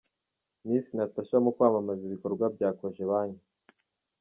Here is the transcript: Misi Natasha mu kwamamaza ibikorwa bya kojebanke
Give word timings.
Misi 0.67 0.91
Natasha 0.97 1.37
mu 1.43 1.51
kwamamaza 1.55 2.01
ibikorwa 2.09 2.45
bya 2.55 2.69
kojebanke 2.77 3.45